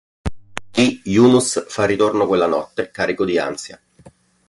[0.71, 3.79] Lì Yunus fa ritorno quella notte, carico di ansia.